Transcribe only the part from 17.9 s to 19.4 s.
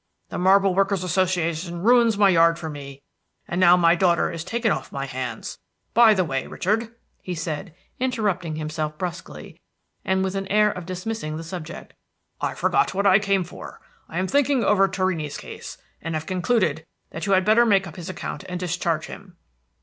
his account and discharge him."